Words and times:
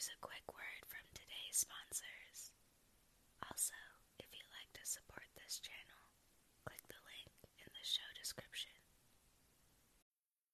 here's 0.00 0.16
a 0.16 0.24
quick 0.24 0.48
word 0.48 0.80
from 0.88 1.04
today's 1.12 1.60
sponsors. 1.60 2.56
Also, 3.52 3.76
if 4.16 4.24
you'd 4.32 4.48
like 4.56 4.72
to 4.72 4.80
support 4.88 5.28
this 5.36 5.60
channel, 5.60 6.00
click 6.64 6.80
the 6.88 6.96
link 7.04 7.28
in 7.60 7.68
the 7.68 7.84
show 7.84 8.08
description. 8.16 8.79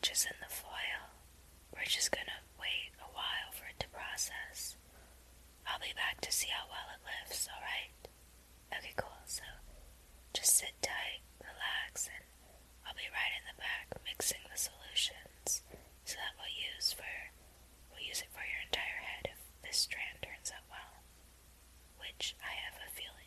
peaches 0.00 0.26
in 0.28 0.36
the 0.44 0.52
foil. 0.52 1.00
We're 1.72 1.88
just 1.88 2.12
gonna 2.12 2.44
wait 2.60 2.92
a 3.00 3.08
while 3.16 3.48
for 3.56 3.64
it 3.64 3.80
to 3.80 3.88
process. 3.88 4.76
I'll 5.66 5.80
be 5.80 5.96
back 5.96 6.20
to 6.20 6.32
see 6.32 6.48
how 6.52 6.68
well 6.68 6.88
it 6.92 7.00
lifts, 7.00 7.48
alright? 7.48 7.96
Okay, 8.76 8.92
cool. 8.96 9.24
So 9.24 9.44
just 10.36 10.52
sit 10.56 10.76
tight, 10.84 11.24
relax, 11.40 12.12
and 12.12 12.24
I'll 12.84 12.92
be 12.96 13.08
right 13.08 13.34
in 13.40 13.44
the 13.48 13.56
back 13.56 13.88
mixing 14.04 14.44
the 14.52 14.58
solutions 14.60 15.64
so 16.04 16.20
that 16.20 16.36
we'll 16.36 16.52
use 16.52 16.92
for 16.92 17.08
we'll 17.88 18.04
use 18.04 18.20
it 18.20 18.30
for 18.36 18.44
your 18.44 18.62
entire 18.68 19.00
head 19.00 19.32
if 19.32 19.40
this 19.64 19.80
strand 19.88 20.20
turns 20.20 20.52
out 20.52 20.66
well. 20.68 21.00
Which 21.96 22.36
I 22.44 22.52
have 22.68 22.76
a 22.84 22.92
feeling 22.92 23.25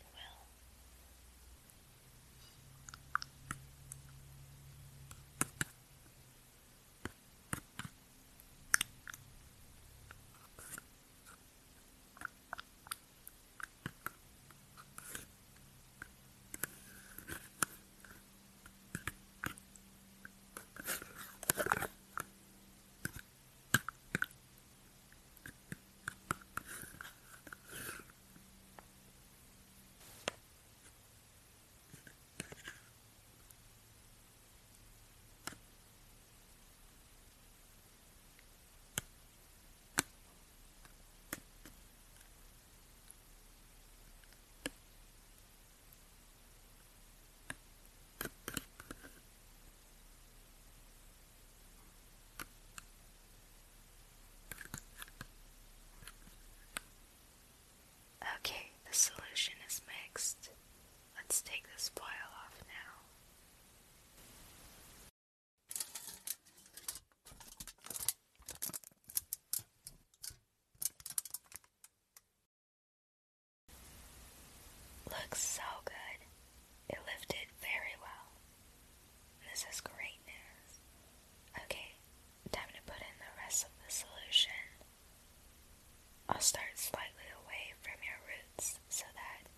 start 86.60 86.76
slightly 86.76 87.28
away 87.40 87.72
from 87.80 87.96
your 88.04 88.20
roots 88.28 88.76
so 88.92 89.08
that 89.16 89.48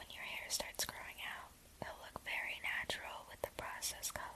when 0.00 0.06
your 0.08 0.24
hair 0.24 0.48
starts 0.48 0.88
growing 0.88 1.20
out, 1.28 1.52
it'll 1.84 2.00
look 2.00 2.16
very 2.24 2.56
natural 2.64 3.28
with 3.28 3.36
the 3.44 3.52
process 3.60 4.10
color. 4.10 4.35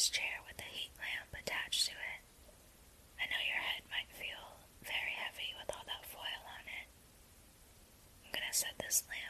this 0.00 0.08
chair 0.08 0.40
with 0.48 0.56
a 0.56 0.70
heat 0.72 0.88
lamp 0.96 1.28
attached 1.36 1.84
to 1.84 1.92
it. 1.92 2.20
I 3.20 3.28
know 3.28 3.42
your 3.44 3.60
head 3.60 3.84
might 3.92 4.08
feel 4.16 4.64
very 4.80 5.12
heavy 5.12 5.52
with 5.60 5.68
all 5.76 5.84
that 5.84 6.08
foil 6.08 6.40
on 6.56 6.64
it. 6.64 6.88
I'm 8.24 8.32
going 8.32 8.48
to 8.48 8.56
set 8.56 8.80
this 8.80 9.04
lamp 9.12 9.29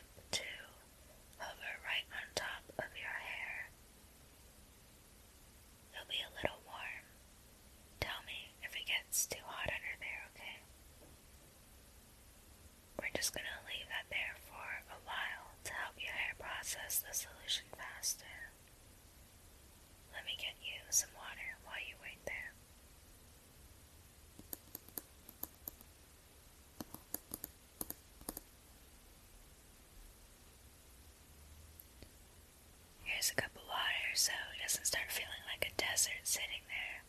doesn't 34.71 34.87
start 34.87 35.11
feeling 35.11 35.43
like 35.51 35.67
a 35.67 35.75
desert 35.75 36.23
sitting 36.23 36.63
there. 36.71 37.03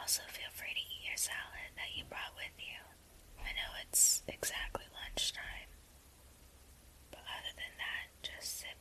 Also, 0.00 0.24
feel 0.32 0.48
free 0.56 0.72
to 0.72 0.80
eat 0.80 1.04
your 1.04 1.20
salad 1.20 1.68
that 1.76 1.92
you 1.92 2.00
brought 2.08 2.32
with 2.32 2.56
you. 2.56 2.80
I 3.44 3.52
know 3.52 3.76
it's 3.84 4.24
exactly 4.24 4.88
lunchtime, 4.96 5.68
but 7.12 7.20
other 7.28 7.52
than 7.60 7.74
that, 7.76 8.08
just 8.24 8.64
sit 8.64 8.77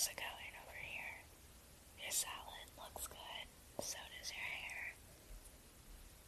How's 0.00 0.08
going 0.16 0.54
over 0.64 0.78
here? 0.80 1.28
Your 2.00 2.10
salad 2.10 2.72
looks 2.80 3.06
good. 3.06 3.44
So 3.84 3.98
does 4.16 4.32
your 4.32 4.40
hair. 4.40 4.96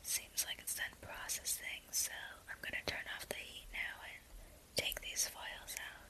Seems 0.02 0.45
like 0.45 0.59
it's 0.61 0.75
done 0.75 0.93
processing, 1.00 1.81
so 1.91 2.12
I'm 2.52 2.61
gonna 2.61 2.85
turn 2.85 3.09
off 3.17 3.26
the 3.31 3.37
heat 3.41 3.64
now 3.73 3.97
and 4.05 4.21
take 4.76 5.00
these 5.00 5.25
foils 5.33 5.73
out. 5.88 6.02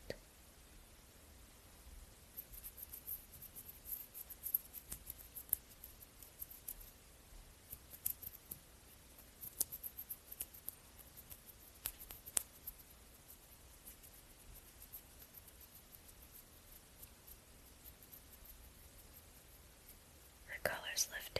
The 21.07 21.32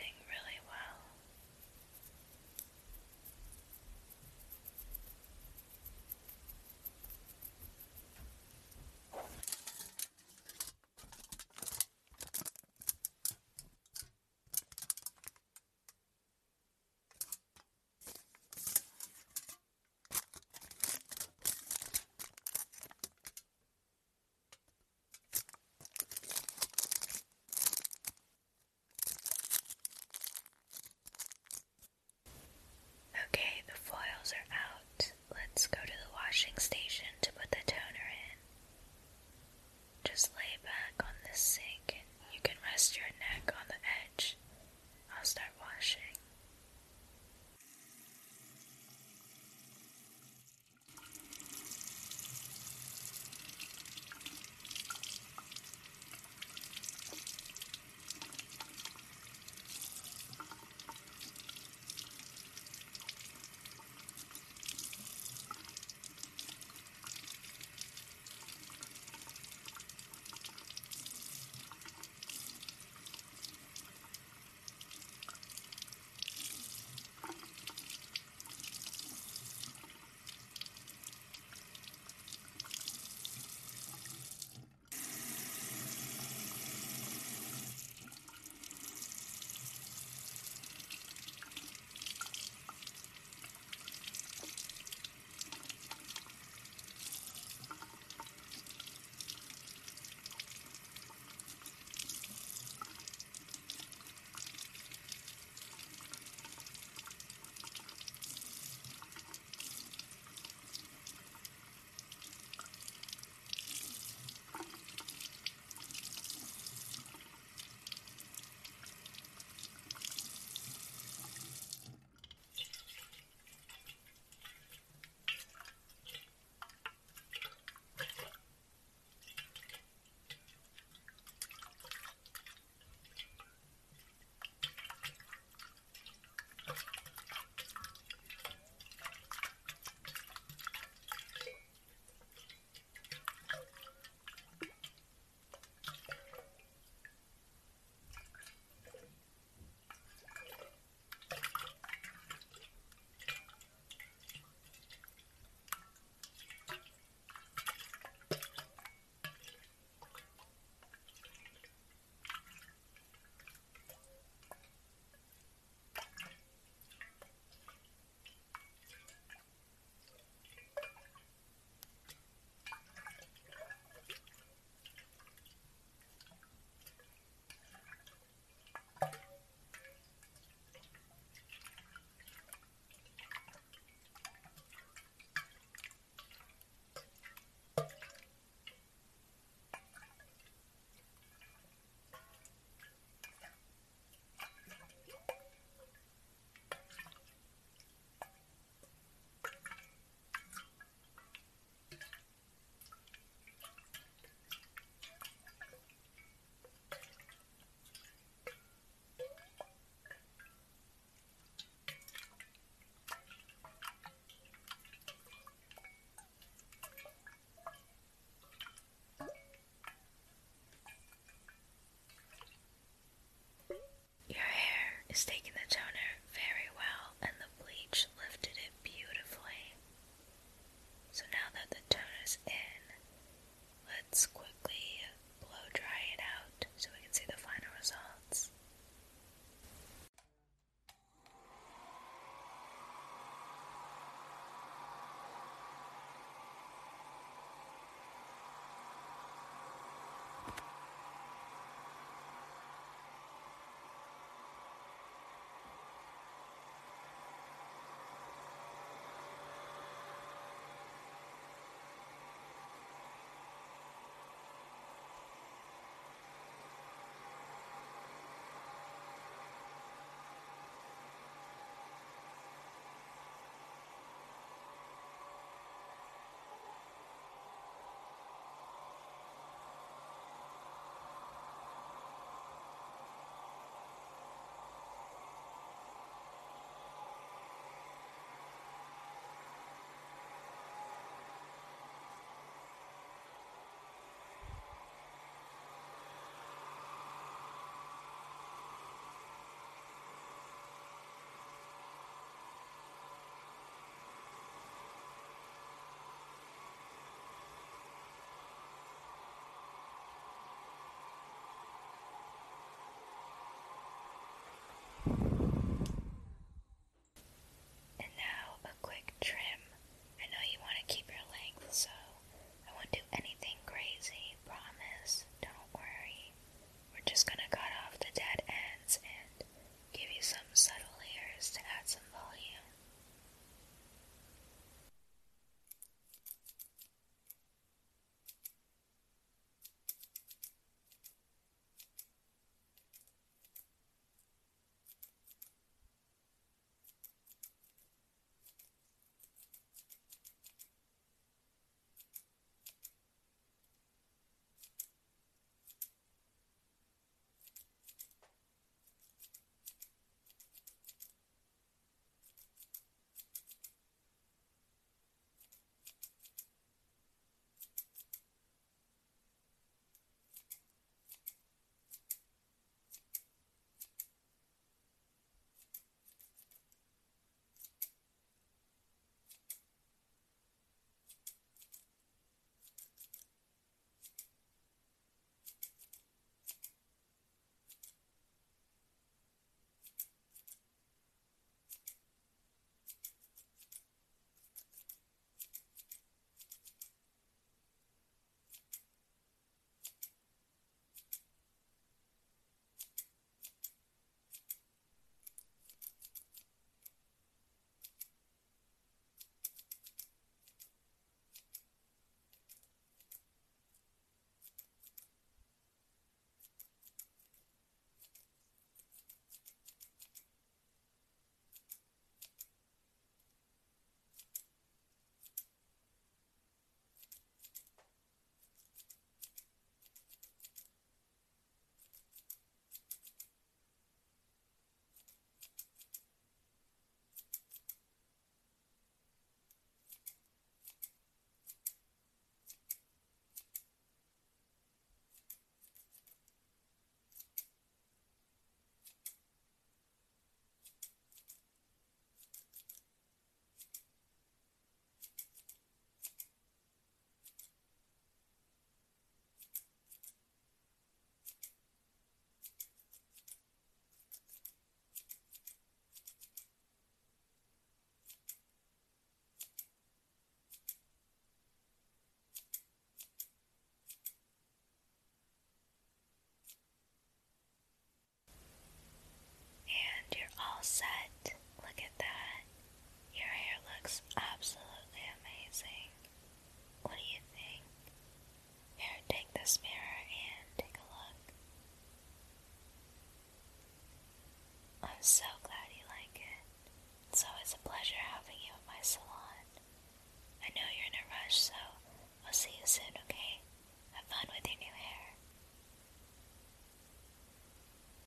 is 225.13 225.25
taking 225.27 225.53
the 225.53 225.75
tone. 225.75 226.02